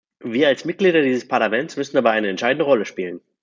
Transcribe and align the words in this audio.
Wir 0.23 0.47
als 0.47 0.65
Mitglieder 0.65 1.03
dieses 1.03 1.27
Parlaments 1.27 1.77
müssen 1.77 1.93
dabei 1.93 2.13
eine 2.13 2.27
entscheidende 2.29 2.65
Rolle 2.65 2.85
spielen. 2.85 3.21